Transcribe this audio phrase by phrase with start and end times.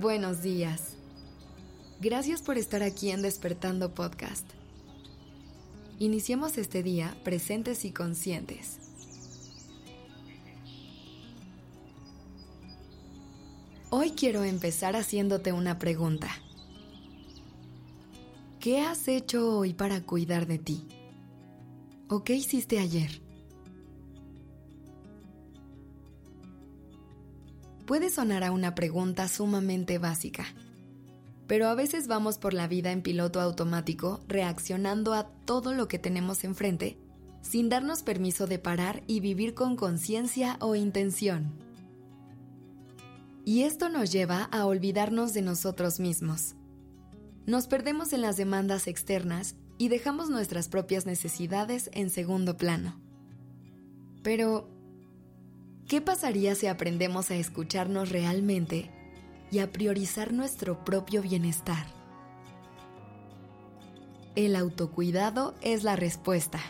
[0.00, 0.94] Buenos días.
[2.00, 4.46] Gracias por estar aquí en Despertando Podcast.
[5.98, 8.78] Iniciemos este día presentes y conscientes.
[13.90, 16.30] Hoy quiero empezar haciéndote una pregunta.
[18.58, 20.88] ¿Qué has hecho hoy para cuidar de ti?
[22.08, 23.20] ¿O qué hiciste ayer?
[27.90, 30.46] Puede sonar a una pregunta sumamente básica,
[31.48, 35.98] pero a veces vamos por la vida en piloto automático reaccionando a todo lo que
[35.98, 36.98] tenemos enfrente
[37.42, 41.50] sin darnos permiso de parar y vivir con conciencia o intención.
[43.44, 46.54] Y esto nos lleva a olvidarnos de nosotros mismos.
[47.44, 53.00] Nos perdemos en las demandas externas y dejamos nuestras propias necesidades en segundo plano.
[54.22, 54.68] Pero,
[55.90, 58.88] ¿Qué pasaría si aprendemos a escucharnos realmente
[59.50, 61.84] y a priorizar nuestro propio bienestar?
[64.36, 66.60] El autocuidado es la respuesta.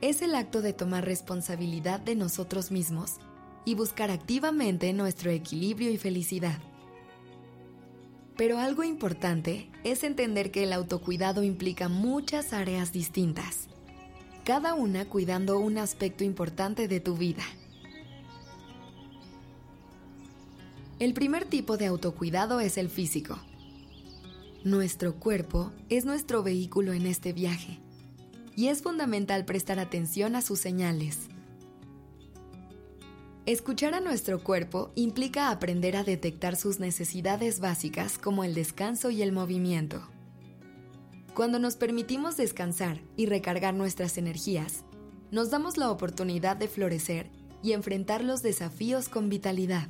[0.00, 3.16] Es el acto de tomar responsabilidad de nosotros mismos
[3.64, 6.60] y buscar activamente nuestro equilibrio y felicidad.
[8.36, 13.66] Pero algo importante es entender que el autocuidado implica muchas áreas distintas
[14.44, 17.42] cada una cuidando un aspecto importante de tu vida.
[20.98, 23.38] El primer tipo de autocuidado es el físico.
[24.64, 27.78] Nuestro cuerpo es nuestro vehículo en este viaje
[28.56, 31.30] y es fundamental prestar atención a sus señales.
[33.46, 39.22] Escuchar a nuestro cuerpo implica aprender a detectar sus necesidades básicas como el descanso y
[39.22, 40.02] el movimiento.
[41.34, 44.84] Cuando nos permitimos descansar y recargar nuestras energías,
[45.30, 47.30] nos damos la oportunidad de florecer
[47.62, 49.88] y enfrentar los desafíos con vitalidad.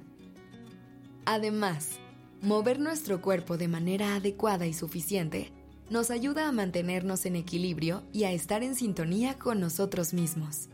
[1.25, 1.99] Además,
[2.43, 5.53] mover nuestro cuerpo de manera adecuada y suficiente
[5.89, 10.69] nos ayuda a mantenernos en equilibrio y a estar en sintonía con nosotros mismos.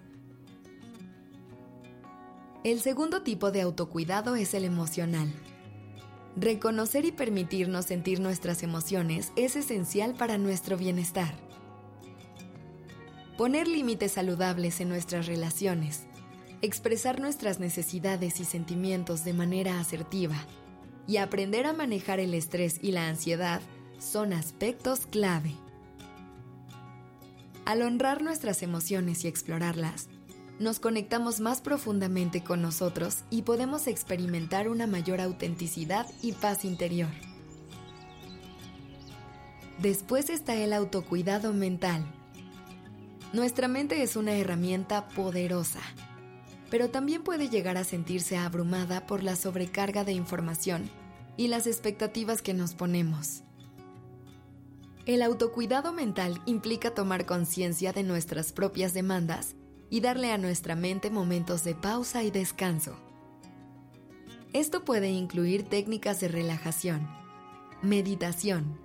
[2.64, 5.32] El segundo tipo de autocuidado es el emocional.
[6.38, 11.34] Reconocer y permitirnos sentir nuestras emociones es esencial para nuestro bienestar.
[13.38, 16.04] Poner límites saludables en nuestras relaciones,
[16.60, 20.36] expresar nuestras necesidades y sentimientos de manera asertiva
[21.06, 23.62] y aprender a manejar el estrés y la ansiedad
[23.98, 25.54] son aspectos clave.
[27.64, 30.10] Al honrar nuestras emociones y explorarlas,
[30.58, 37.10] nos conectamos más profundamente con nosotros y podemos experimentar una mayor autenticidad y paz interior.
[39.78, 42.06] Después está el autocuidado mental.
[43.34, 45.80] Nuestra mente es una herramienta poderosa,
[46.70, 50.88] pero también puede llegar a sentirse abrumada por la sobrecarga de información
[51.36, 53.42] y las expectativas que nos ponemos.
[55.04, 59.54] El autocuidado mental implica tomar conciencia de nuestras propias demandas
[59.91, 62.97] y darle a nuestra mente momentos de pausa y descanso.
[64.52, 67.06] Esto puede incluir técnicas de relajación,
[67.82, 68.78] meditación,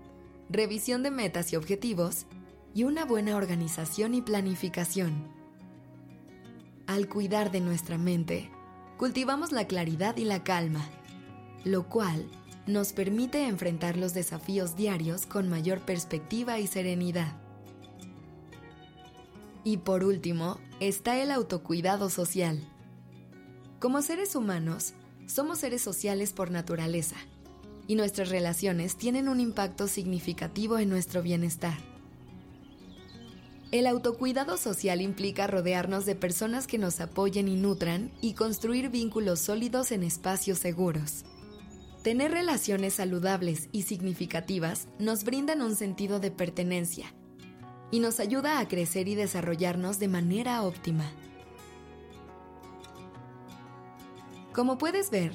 [0.50, 2.26] revisión de metas y objetivos
[2.74, 5.28] y una buena organización y planificación.
[6.88, 8.50] Al cuidar de nuestra mente,
[8.98, 10.86] cultivamos la claridad y la calma,
[11.64, 12.28] lo cual
[12.68, 17.34] nos permite enfrentar los desafíos diarios con mayor perspectiva y serenidad.
[19.64, 22.60] Y por último, está el autocuidado social.
[23.80, 24.96] Como seres humanos,
[25.28, 27.18] somos seres sociales por naturaleza,
[27.86, 31.78] y nuestras relaciones tienen un impacto significativo en nuestro bienestar.
[33.72, 39.40] El autocuidado social implica rodearnos de personas que nos apoyen y nutran y construir vínculos
[39.40, 41.26] sólidos en espacios seguros.
[42.02, 47.14] Tener relaciones saludables y significativas nos brindan un sentido de pertenencia
[47.92, 51.12] y nos ayuda a crecer y desarrollarnos de manera óptima.
[54.54, 55.34] Como puedes ver,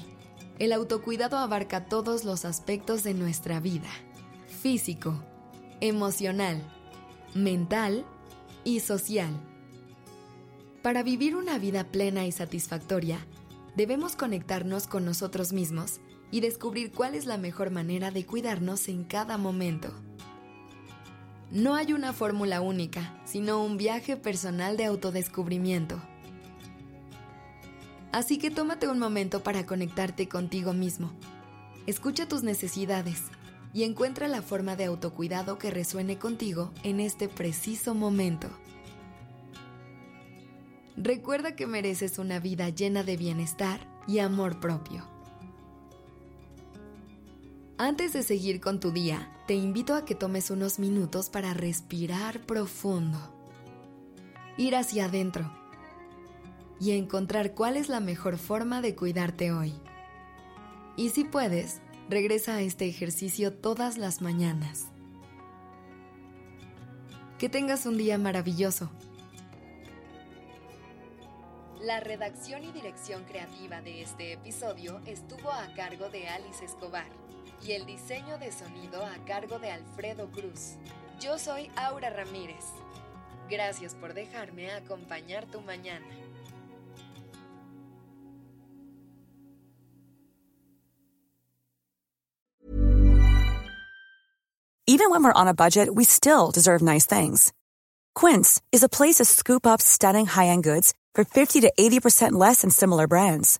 [0.59, 3.89] el autocuidado abarca todos los aspectos de nuestra vida,
[4.61, 5.23] físico,
[5.81, 6.61] emocional,
[7.33, 8.05] mental
[8.63, 9.31] y social.
[10.81, 13.19] Para vivir una vida plena y satisfactoria,
[13.75, 15.99] debemos conectarnos con nosotros mismos
[16.31, 19.93] y descubrir cuál es la mejor manera de cuidarnos en cada momento.
[21.51, 26.01] No hay una fórmula única, sino un viaje personal de autodescubrimiento.
[28.11, 31.11] Así que tómate un momento para conectarte contigo mismo.
[31.85, 33.23] Escucha tus necesidades
[33.73, 38.49] y encuentra la forma de autocuidado que resuene contigo en este preciso momento.
[40.97, 45.16] Recuerda que mereces una vida llena de bienestar y amor propio.
[47.79, 52.39] Antes de seguir con tu día, te invito a que tomes unos minutos para respirar
[52.39, 53.19] profundo,
[54.57, 55.51] ir hacia adentro
[56.79, 59.75] y encontrar cuál es la mejor forma de cuidarte hoy.
[60.95, 61.79] Y si puedes,
[62.09, 64.87] regresa a este ejercicio todas las mañanas.
[67.37, 68.89] Que tengas un día maravilloso.
[71.79, 77.27] La redacción y dirección creativa de este episodio estuvo a cargo de Alice Escobar
[77.65, 80.75] y el diseño de sonido a cargo de Alfredo Cruz.
[81.19, 82.65] Yo soy Aura Ramírez.
[83.49, 86.05] Gracias por dejarme acompañar tu mañana.
[94.89, 97.51] Even when we're on a budget, we still deserve nice things.
[98.15, 102.61] Quince is a place to scoop up stunning high-end goods for 50 to 80% less
[102.61, 103.59] than similar brands.